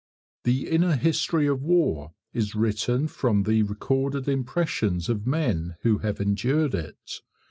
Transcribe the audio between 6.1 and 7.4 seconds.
endured it.